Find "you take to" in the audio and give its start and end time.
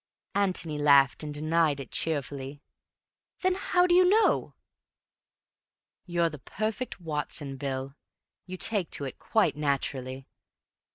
8.47-9.05